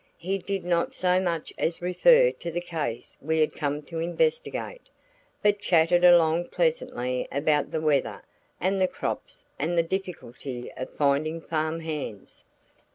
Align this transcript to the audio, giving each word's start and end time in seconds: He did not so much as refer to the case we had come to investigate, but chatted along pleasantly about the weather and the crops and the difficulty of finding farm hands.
He 0.17 0.39
did 0.39 0.63
not 0.65 0.95
so 0.95 1.19
much 1.19 1.53
as 1.59 1.79
refer 1.79 2.31
to 2.31 2.49
the 2.51 2.59
case 2.59 3.19
we 3.21 3.37
had 3.37 3.53
come 3.53 3.83
to 3.83 3.99
investigate, 3.99 4.81
but 5.43 5.59
chatted 5.59 6.03
along 6.03 6.47
pleasantly 6.47 7.27
about 7.31 7.69
the 7.69 7.81
weather 7.81 8.23
and 8.59 8.81
the 8.81 8.87
crops 8.87 9.45
and 9.59 9.77
the 9.77 9.83
difficulty 9.83 10.71
of 10.75 10.89
finding 10.89 11.39
farm 11.39 11.81
hands. 11.81 12.43